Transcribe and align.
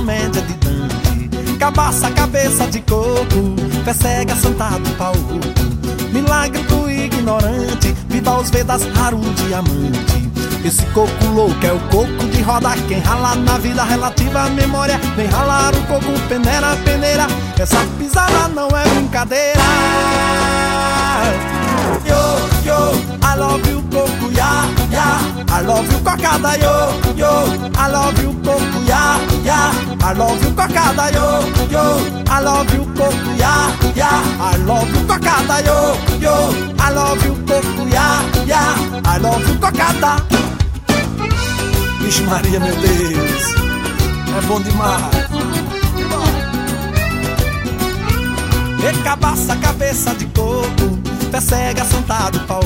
comédia 0.00 0.40
de 0.40 0.54
Dante. 0.54 1.56
Cabaça, 1.58 2.10
cabeça 2.12 2.66
de 2.68 2.80
coco, 2.80 3.54
persegue 3.84 4.32
assentado 4.32 4.88
pau. 4.96 5.12
Milagre 6.10 6.62
do 6.62 6.90
ignorante, 6.90 7.94
viva 8.08 8.38
os 8.38 8.48
Vedas, 8.48 8.82
raro 8.94 9.20
diamante. 9.36 10.30
Esse 10.64 10.84
coco 10.86 11.24
louco 11.34 11.66
é 11.66 11.72
o 11.72 11.80
coco 11.90 12.26
de 12.32 12.40
roda. 12.40 12.70
Quem 12.88 12.98
rala 13.00 13.34
na 13.34 13.58
vida 13.58 13.84
relativa 13.84 14.44
à 14.44 14.48
memória, 14.48 14.98
vem 15.16 15.26
ralar 15.26 15.74
o 15.74 15.82
coco, 15.86 16.18
peneira, 16.28 16.76
peneira. 16.82 17.26
Essa 17.58 17.84
pisada 17.98 18.48
não 18.48 18.68
é 18.68 18.84
brincadeira. 18.94 19.60
Yo, 22.06 22.64
yo, 22.64 22.92
I 23.22 23.36
love 23.38 23.70
you, 23.70 23.82
coco, 23.92 24.32
ya, 24.32 24.64
ya. 24.90 25.20
I 25.46 25.62
love 25.62 25.92
you, 25.92 26.00
cocada, 26.00 26.56
yo. 26.56 27.09
I 30.10 30.12
love 30.12 30.42
you, 30.42 30.50
cocada, 30.50 31.08
yo, 31.12 31.46
yo. 31.70 32.24
I 32.26 32.40
love 32.40 32.74
you, 32.74 32.84
coco, 32.96 33.30
ya, 33.38 33.70
ya. 33.94 34.10
I 34.40 34.56
love 34.66 34.90
you, 34.90 35.06
cocada, 35.06 35.62
yo, 35.64 35.94
yo. 36.18 36.34
I 36.80 36.90
love 36.90 37.24
you, 37.24 37.36
coco, 37.46 37.86
ya, 37.86 38.20
ya. 38.44 38.74
I 39.04 39.18
love 39.18 39.46
you, 39.48 39.54
cocada. 39.60 40.16
Vixe 42.00 42.24
Maria, 42.24 42.58
meu 42.58 42.74
Deus, 42.74 43.54
é 44.36 44.40
bom 44.48 44.60
demais. 44.60 45.00
Recabaça, 48.82 49.54
cabeça 49.62 50.12
de 50.16 50.26
coco, 50.26 50.98
persegue 51.30 51.82
assentado 51.82 52.40
pau. 52.48 52.64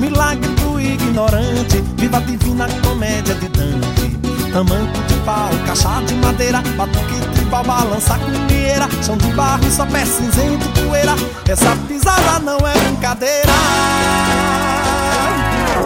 Milagre 0.00 0.48
do 0.56 0.80
ignorante, 0.80 1.80
viva 1.96 2.16
a 2.16 2.20
divina 2.20 2.66
comédia 2.82 3.36
de 3.36 3.48
Dante. 3.50 4.18
Tamanco 4.52 5.09
pau, 5.30 5.50
caixa 5.66 6.02
de 6.06 6.14
madeira, 6.14 6.60
batuque 6.76 7.18
tribal, 7.34 7.64
balança 7.64 8.18
cunheira, 8.18 8.88
chão 9.04 9.16
de 9.16 9.30
barro, 9.32 9.70
só 9.70 9.86
pé 9.86 10.04
cinzento, 10.04 10.66
poeira. 10.80 11.14
Essa 11.48 11.76
pisada 11.86 12.38
não 12.40 12.58
é 12.66 12.74
brincadeira. 12.78 13.52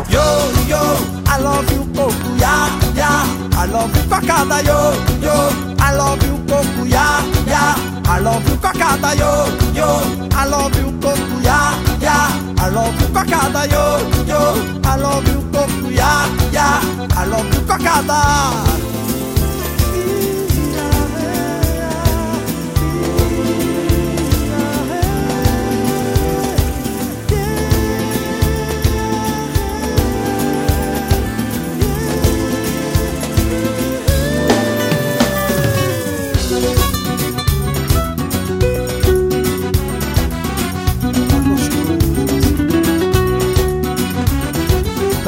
Yo, 0.09 0.27
yo, 0.67 0.83
I 1.27 1.43
love 1.43 1.71
you, 1.75 1.85
coco, 1.95 2.29
ya, 2.39 2.69
ya. 2.97 3.25
I 3.57 3.67
love 3.67 3.95
you, 3.97 4.05
cocada, 4.09 4.63
yo, 4.63 4.79
yo. 5.21 5.37
I 5.79 5.97
love 5.97 6.25
you, 6.27 6.39
coco, 6.49 6.87
ya, 6.87 7.21
ya. 7.47 7.75
I 8.07 8.21
love 8.21 8.49
you, 8.49 8.57
cocada, 8.59 9.15
yo, 9.15 9.47
yo. 9.75 9.89
I 10.33 10.47
love 10.47 10.77
you, 10.79 10.93
coco, 11.01 11.41
ya, 11.43 11.75
ya. 12.01 12.29
I 12.59 12.69
love 12.71 13.01
you, 13.01 13.09
cocada, 13.09 13.63
yo, 13.73 13.85
yo. 14.27 14.41
I 14.85 14.97
love 14.97 15.29
you, 15.29 15.41
coco, 15.53 15.91
ya, 15.91 16.29
ya. 16.53 16.81
I 17.17 17.27
love 17.27 17.53
you, 17.55 17.61
cocada. 17.67 18.85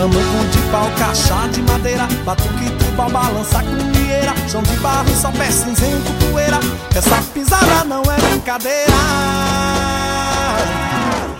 Tamanco 0.06 0.44
de 0.52 0.58
pau, 0.70 0.88
caixa 0.96 1.48
de 1.52 1.62
madeira 1.62 2.06
Batuque, 2.24 2.70
tribal, 2.78 3.10
balança, 3.10 3.58
cunheira 3.58 4.32
Chão 4.48 4.62
de 4.62 4.76
barro, 4.76 5.08
só 5.20 5.32
pé 5.32 5.50
cinzento, 5.50 6.12
poeira. 6.30 6.60
Essa 6.94 7.20
pisada 7.34 7.82
não 7.84 8.02
é 8.02 8.16
brincadeira. 8.30 8.92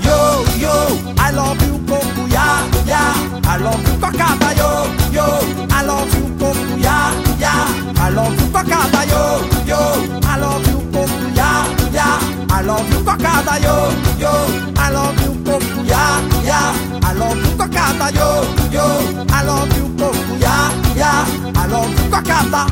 Yo, 0.01 0.45
yo, 0.59 0.99
I 1.17 1.33
love 1.33 1.65
you, 1.65 1.79
coco, 1.87 2.29
ya, 2.29 2.67
ya. 2.87 3.15
I 3.49 3.63
love 3.63 3.81
you, 3.87 3.99
cocada, 4.01 4.53
yo, 4.57 4.91
yo. 5.13 5.27
I 5.71 5.87
love 5.87 6.13
you, 6.17 6.27
coco, 6.37 6.77
ya, 6.77 7.13
ya. 7.39 7.69
I 8.05 8.11
love 8.11 8.37
you, 8.37 8.51
cocada, 8.51 9.05
yo, 9.07 9.47
yo. 9.65 9.79
I 10.27 10.41
love 10.41 10.67
you, 10.67 10.81
coco, 10.91 11.29
ya, 11.37 11.67
ya. 11.93 12.19
I 12.51 12.63
love 12.63 12.91
you, 12.91 12.99
cocada, 13.05 13.63
yo 13.63 14.06
yo, 18.73 18.83
yo 19.13 19.25
I 19.31 19.45
love 19.45 19.77
you, 19.77 19.89
coco, 19.97 20.39
ya, 20.39 20.71
ya 20.97 21.25
I 21.55 21.67
love 21.69 21.91
you, 21.91 22.11
cocada 22.11 22.67